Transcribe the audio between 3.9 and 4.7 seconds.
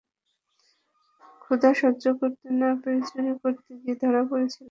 ধরা পড়েছিলাম।